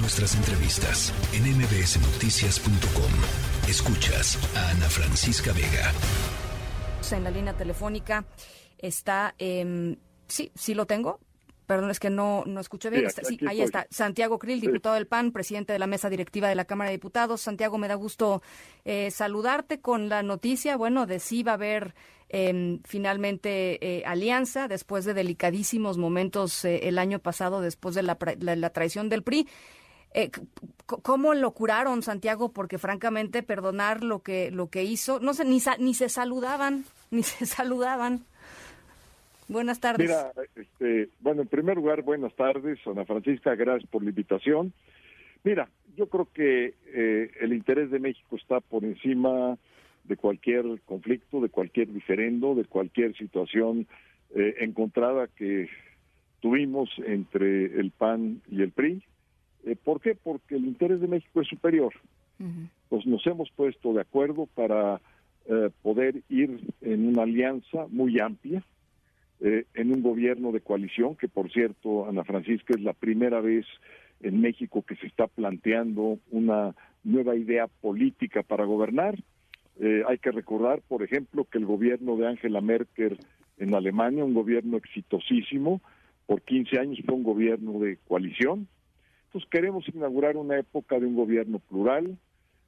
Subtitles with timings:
[0.00, 3.68] Nuestras entrevistas en mbsnoticias.com.
[3.68, 5.92] Escuchas a Ana Francisca Vega.
[7.10, 8.24] En la línea telefónica
[8.78, 9.96] está, eh,
[10.28, 11.18] sí, sí lo tengo.
[11.66, 13.10] Perdón, es que no, no escuché bien.
[13.10, 13.86] Sí, ahí está.
[13.90, 17.40] Santiago Krill, diputado del PAN, presidente de la mesa directiva de la Cámara de Diputados.
[17.40, 18.42] Santiago, me da gusto
[18.84, 21.94] eh, saludarte con la noticia, bueno, de si va a haber
[22.30, 28.16] eh, finalmente eh, alianza después de delicadísimos momentos eh, el año pasado, después de la,
[28.40, 29.46] la, la traición del PRI.
[30.14, 30.30] Eh,
[30.86, 32.52] ¿Cómo lo curaron, Santiago?
[32.52, 37.22] Porque francamente, perdonar lo que, lo que hizo, no sé, ni, ni se saludaban, ni
[37.22, 38.24] se saludaban.
[39.48, 40.08] Buenas tardes.
[40.08, 44.72] Mira, este, bueno, en primer lugar, buenas tardes, Ana Francisca, gracias por la invitación.
[45.42, 49.56] Mira, yo creo que eh, el interés de México está por encima
[50.04, 53.86] de cualquier conflicto, de cualquier diferendo, de cualquier situación
[54.34, 55.68] eh, encontrada que
[56.40, 59.02] tuvimos entre el PAN y el PRI.
[59.68, 60.14] Eh, ¿Por qué?
[60.14, 61.92] Porque el interés de México es superior.
[62.40, 62.68] Uh -huh.
[62.88, 65.00] Pues nos hemos puesto de acuerdo para
[65.50, 68.62] eh, poder ir en una alianza muy amplia,
[69.40, 73.64] eh, en un gobierno de coalición, que por cierto, Ana Francisca, es la primera vez
[74.20, 79.16] en México que se está planteando una nueva idea política para gobernar.
[79.80, 83.18] Eh, hay que recordar, por ejemplo, que el gobierno de Angela Merkel
[83.58, 85.80] en Alemania, un gobierno exitosísimo,
[86.26, 88.68] por 15 años fue un gobierno de coalición.
[89.28, 92.16] Entonces queremos inaugurar una época de un gobierno plural,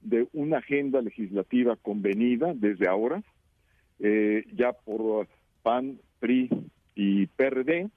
[0.00, 3.22] de una agenda legislativa convenida desde ahora,
[3.98, 5.28] eh, ya por
[5.62, 6.48] PAN, PRI
[6.94, 7.90] y PRD,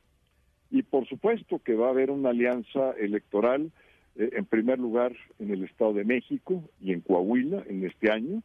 [0.72, 3.72] y por supuesto que va a haber una alianza electoral,
[4.18, 8.44] eh, en primer lugar en el Estado de México y en Coahuila en este año,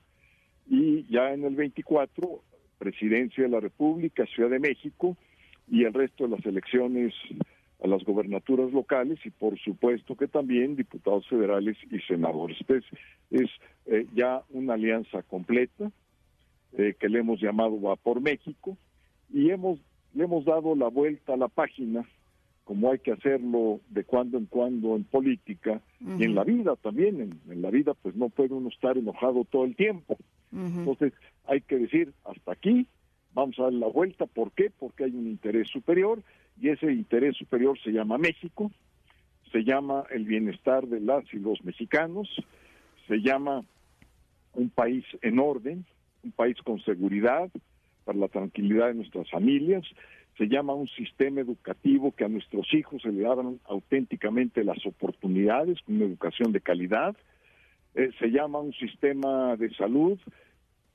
[0.69, 2.41] y ya en el 24,
[2.79, 5.17] Presidencia de la República, Ciudad de México,
[5.69, 7.13] y el resto de las elecciones
[7.85, 12.57] a las gobernaturas locales y por supuesto que también diputados federales y senadores.
[12.61, 12.91] Entonces,
[13.31, 13.51] es
[13.85, 15.91] eh, ya una alianza completa
[16.79, 18.79] eh, que le hemos llamado Va por México
[19.31, 19.79] y hemos
[20.15, 22.09] le hemos dado la vuelta a la página
[22.63, 26.21] como hay que hacerlo de cuando en cuando en política uh -huh.
[26.21, 27.21] y en la vida también.
[27.21, 30.17] En, en, la vida pues no puede uno estar enojado todo el tiempo.
[30.53, 30.79] Uh -huh.
[30.79, 31.13] Entonces
[31.47, 32.87] hay que decir hasta aquí,
[33.35, 34.25] vamos a dar la vuelta.
[34.25, 34.71] ¿Por qué?
[34.71, 36.23] Porque hay un interés superior
[36.61, 38.71] y ese interés superior se llama México,
[39.53, 42.29] se llama el bienestar de las y los mexicanos,
[43.07, 43.63] se llama
[44.55, 45.85] un país en orden,
[46.23, 47.51] un país con seguridad
[48.05, 49.85] para la tranquilidad de nuestras familias,
[50.37, 55.79] se llama un sistema educativo que a nuestros hijos se le daban auténticamente las oportunidades,
[55.87, 57.17] una educación de calidad,
[57.95, 60.19] eh, se llama un sistema de salud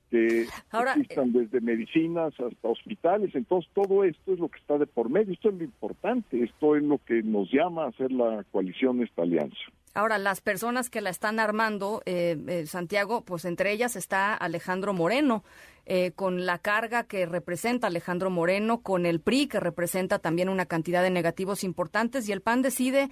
[0.10, 4.88] que Ahora, existan desde medicinas hasta hospitales, entonces todo esto es lo que está de
[4.88, 8.44] por medio, esto es lo importante, esto es lo que nos llama a hacer la
[8.52, 9.58] coalición, esta alianza.
[9.94, 14.94] Ahora, las personas que la están armando, eh, eh, Santiago, pues entre ellas está Alejandro
[14.94, 15.44] Moreno,
[15.86, 20.68] eh, con la carga que representa Alejandro Moreno, con el PRI, que representa también una
[20.68, 23.10] cantidad de negativos importantes, y el PAN decide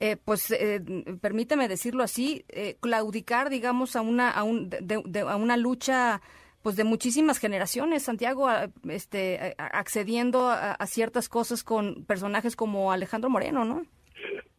[0.00, 0.80] eh, pues eh,
[1.20, 6.20] permíteme decirlo así, eh, claudicar, digamos, a una, a, un, de, de, a una lucha
[6.62, 12.92] pues de muchísimas generaciones, Santiago, a, este, accediendo a, a, ciertas cosas con personajes como
[12.92, 13.86] Alejandro Moreno, ¿no?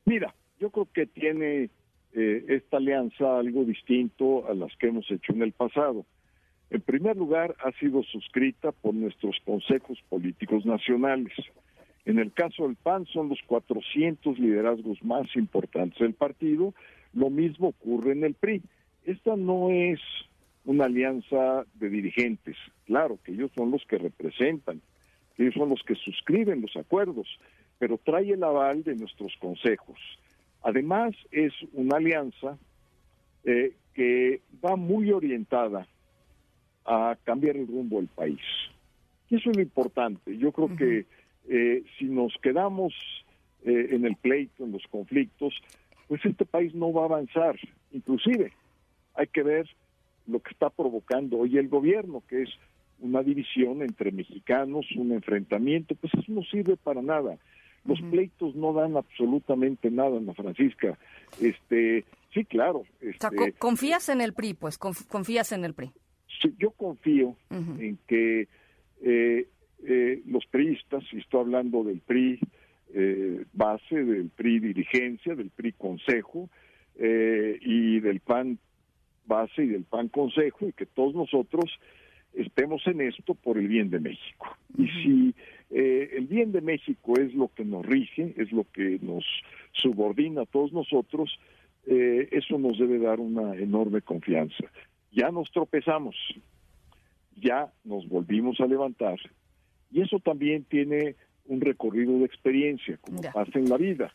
[0.05, 1.69] Mira, yo creo que tiene
[2.11, 6.05] esta alianza algo distinto a las que hemos hecho en el pasado.
[6.69, 11.33] En primer lugar, ha sido suscrita por nuestros consejos políticos nacionales.
[12.09, 16.73] En el caso del PAN son los 400 liderazgos más importantes del partido.
[17.13, 18.63] Lo mismo ocurre en el PRI.
[19.05, 19.99] Esta no es
[20.65, 22.57] una alianza de dirigentes.
[22.87, 24.81] Claro que ellos son los que representan,
[25.37, 27.27] ellos son los que suscriben los acuerdos,
[27.77, 29.99] pero trae el aval de nuestros consejos.
[30.63, 32.57] Además, es una alianza
[33.43, 35.85] eh, que va muy orientada
[36.85, 38.41] a cambiar el rumbo del país.
[39.29, 40.35] Y eso es lo importante.
[40.39, 41.05] Yo creo que
[41.47, 42.93] eh, si nos quedamos
[43.63, 45.53] eh, en el pleito, en los conflictos,
[46.07, 47.55] pues este país no va a avanzar.
[47.91, 48.51] Inclusive
[49.15, 49.69] hay que ver
[50.27, 52.49] lo que está provocando hoy el gobierno, que es
[52.99, 57.37] una división entre mexicanos, un enfrentamiento, pues eso no sirve para nada.
[57.85, 58.11] Los uh -huh.
[58.11, 60.97] pleitos no dan absolutamente nada, Ana Francisca.
[61.41, 62.03] Este,
[62.33, 62.83] sí, claro.
[62.99, 65.91] Este, o sea, confías en el PRI, pues, confías en el PRI.
[66.41, 67.81] Sí, yo confío uh -huh.
[67.81, 68.47] en que
[69.01, 69.47] eh,
[71.39, 72.39] hablando del PRI
[72.93, 76.49] eh, base, del PRI dirigencia, del PRI consejo
[76.95, 78.57] eh, y del PAN
[79.25, 81.65] base y del PAN consejo, y que todos nosotros
[82.33, 84.57] estemos en esto por el bien de México.
[84.77, 85.35] Y si
[85.69, 89.23] eh, el bien de México es lo que nos rige, es lo que nos
[89.73, 91.39] subordina a todos nosotros,
[91.85, 94.65] eh, eso nos debe dar una enorme confianza.
[95.11, 96.15] Ya nos tropezamos,
[97.35, 99.19] ya nos volvimos a levantar,
[99.91, 101.15] y eso también tiene
[101.49, 104.13] un recorrido de experiencia, como pasa en la vida.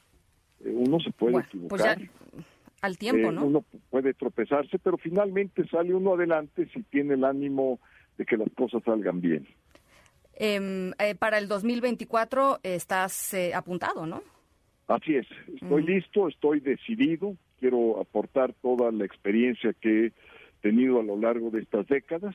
[0.65, 1.99] Eh, uno se puede pues equivocar.
[2.81, 3.45] al tiempo, ¿no?
[3.45, 7.81] Uno puede tropezarse, pero finalmente sale uno adelante si tiene el ánimo
[8.17, 9.47] de que las cosas salgan bien.
[10.37, 14.23] Em, eh, para el 2024 estás eh, apuntado, ¿no?
[14.87, 20.13] Así es, estoy listo, estoy decidido, quiero aportar toda la experiencia que he
[20.61, 22.35] tenido a lo largo de estas décadas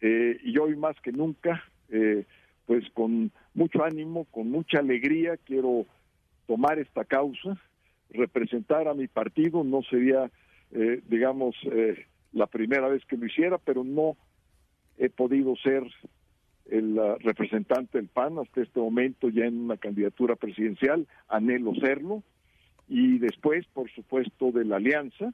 [0.00, 1.64] eh, y hoy más que nunca,
[2.66, 5.86] pues con mucho ánimo, con mucha alegría, quiero
[6.46, 7.56] tomar esta causa,
[8.10, 10.30] representar a mi partido, no sería,
[11.08, 11.56] digamos,
[12.32, 14.16] la primera vez que lo hiciera, pero no
[14.98, 15.82] he podido ser
[16.70, 22.22] el uh, representante del PAN hasta este momento ya en una candidatura presidencial, anhelo serlo,
[22.88, 25.32] y después, por supuesto, de la alianza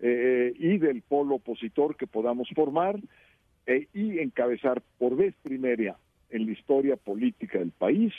[0.00, 2.98] eh, y del polo opositor que podamos formar
[3.66, 5.96] eh, y encabezar por vez primera
[6.30, 8.12] en la historia política del país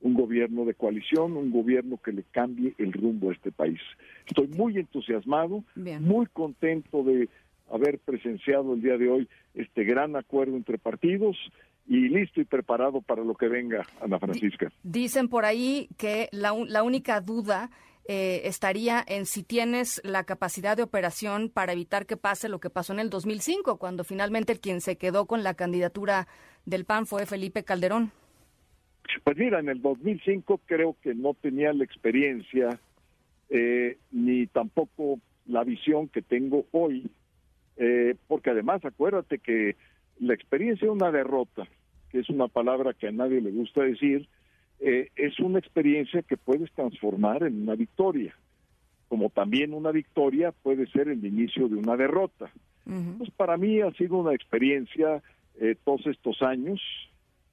[0.00, 3.80] un gobierno de coalición, un gobierno que le cambie el rumbo a este país.
[4.26, 7.28] Estoy muy entusiasmado, muy contento de
[7.70, 11.36] haber presenciado el día de hoy este gran acuerdo entre partidos
[11.88, 14.70] y listo y preparado para lo que venga, Ana Francisca.
[14.82, 17.70] Dicen por ahí que la, la única duda
[18.08, 22.70] eh, estaría en si tienes la capacidad de operación para evitar que pase lo que
[22.70, 26.28] pasó en el 2005, cuando finalmente quien se quedó con la candidatura
[26.64, 28.12] del PAN fue Felipe Calderón.
[29.24, 32.80] Pues mira, en el 2005 creo que no tenía la experiencia
[33.50, 37.08] eh, ni tampoco la visión que tengo hoy
[37.76, 39.76] eh, porque además acuérdate que
[40.18, 41.68] la experiencia de una derrota,
[42.10, 44.28] que es una palabra que a nadie le gusta decir,
[44.80, 48.34] eh, es una experiencia que puedes transformar en una victoria,
[49.08, 52.50] como también una victoria puede ser el inicio de una derrota.
[53.18, 55.20] Pues para mí ha sido una experiencia
[55.60, 56.80] eh, todos estos años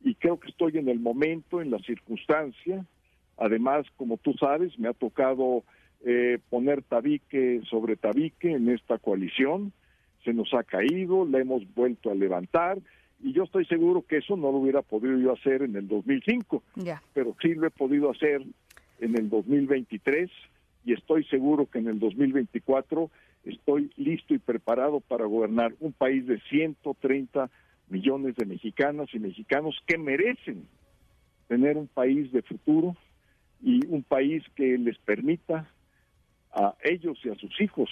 [0.04, 2.86] y creo que estoy en el momento, en la circunstancia.
[3.38, 5.64] Además, como tú sabes, me ha tocado
[6.50, 9.72] poner tabique sobre tabique en esta coalición
[10.24, 12.80] se nos ha caído, la hemos vuelto a levantar
[13.24, 16.62] y yo estoy seguro que eso no lo hubiera podido yo hacer en el 2005,
[17.14, 18.44] pero sí lo he podido hacer
[19.00, 20.30] en el 2023
[20.84, 23.10] y estoy seguro que en el 2024
[23.46, 27.50] estoy listo y preparado para gobernar un país de 130
[27.88, 30.68] millones de mexicanas y mexicanos que merecen
[31.48, 32.98] tener un país de futuro
[33.62, 35.70] y un país que les permita
[36.52, 37.90] a ellos y a sus hijos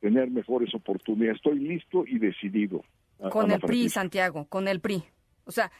[0.00, 1.36] tener mejores oportunidades.
[1.36, 2.84] Estoy listo y decidido.
[3.30, 5.04] Con el PRI, Santiago, con el PRI.
[5.44, 5.72] O sea,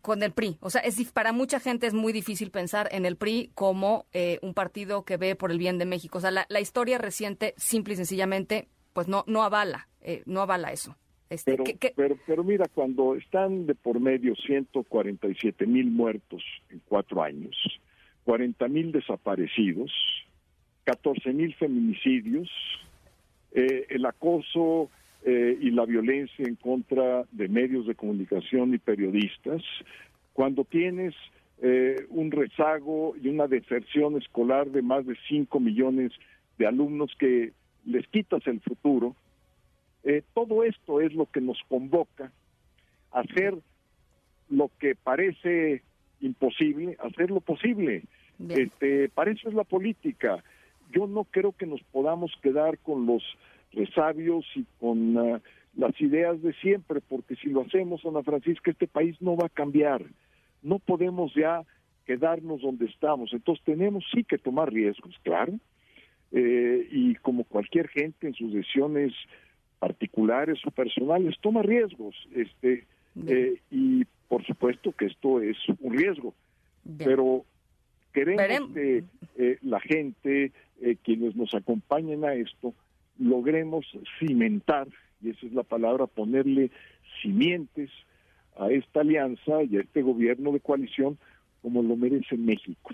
[0.00, 0.56] con el PRI.
[0.60, 4.38] O sea, es para mucha gente es muy difícil pensar en el PRI como eh,
[4.42, 6.18] un partido que ve por el bien de México.
[6.18, 10.72] O sea, la, historia reciente, simple y sencillamente, pues no no avala, eh, no avala
[10.72, 10.96] eso.
[11.28, 11.64] Este, pero,
[11.94, 17.56] pero, pero mira, cuando están de por medio 147 mil muertos en cuatro años,
[18.24, 19.92] 40 mil desaparecidos,
[20.84, 22.50] 14 mil feminicidios,
[23.52, 24.90] eh, el acoso
[25.24, 29.62] eh, y la violencia en contra de medios de comunicación y periodistas,
[30.32, 31.14] cuando tienes
[31.62, 36.12] eh, un rezago y una deserción escolar de más de 5 millones
[36.58, 37.52] de alumnos que
[37.84, 39.16] les quitas el futuro,
[40.32, 42.32] todo esto es lo que nos convoca
[43.12, 43.54] a hacer
[44.48, 45.82] lo que parece
[46.20, 48.02] imposible, hacer lo posible.
[48.48, 50.42] Este, para eso es la política.
[50.92, 53.22] Yo no creo que nos podamos quedar con los
[53.72, 55.40] resabios y con ah,
[55.76, 59.50] las ideas de siempre, porque si lo hacemos, Ana Francisca, este país no va a
[59.50, 60.04] cambiar.
[60.62, 61.64] No podemos ya
[62.06, 63.32] quedarnos donde estamos.
[63.32, 65.52] Entonces tenemos sí que tomar riesgos, claro,
[66.32, 69.12] eh, y como cualquier gente en sus decisiones
[69.78, 72.84] particulares o personales toma riesgos, este,
[73.26, 76.34] eh, y por supuesto que esto es un riesgo,
[76.98, 77.44] pero
[78.12, 79.04] queremos que
[79.36, 82.74] eh, la gente eh, quienes nos acompañen a esto,
[83.20, 83.86] logremos
[84.18, 84.88] cimentar,
[85.22, 86.70] y esa es la palabra, ponerle
[87.22, 87.90] simientes
[88.58, 91.18] a esta alianza y a este gobierno de coalición
[91.62, 92.90] como lo merece México.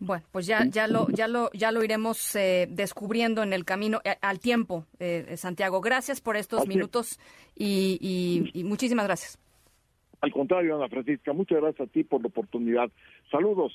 [0.00, 4.00] Bueno, pues ya, ya lo, ya lo, ya lo iremos eh, descubriendo en el camino,
[4.04, 4.86] eh, al tiempo,
[5.36, 5.80] Santiago.
[5.80, 7.20] Gracias por estos minutos
[7.54, 9.38] y, y muchísimas gracias.
[10.20, 12.90] Al contrario, Ana Francisca, muchas gracias a ti por la oportunidad.
[13.30, 13.72] Saludos.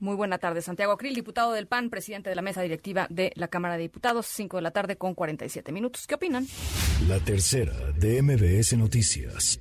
[0.00, 0.62] Muy buena tarde.
[0.62, 4.26] Santiago Krill, diputado del PAN, presidente de la mesa directiva de la Cámara de Diputados,
[4.26, 6.06] 5 de la tarde con 47 minutos.
[6.06, 6.46] ¿Qué opinan?
[7.08, 9.58] La tercera de MBS Noticias.